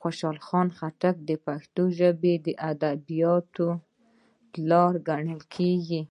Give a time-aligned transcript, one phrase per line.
[0.00, 0.36] خوشال
[0.76, 1.82] خټک د پښتو
[2.70, 6.00] ادبیاتوپلار کڼل کیږي.